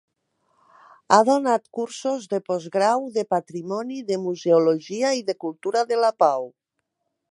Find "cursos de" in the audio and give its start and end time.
1.79-2.39